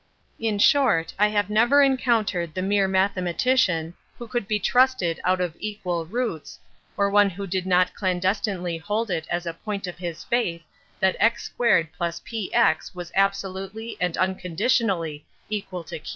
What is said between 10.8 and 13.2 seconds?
that x2+px was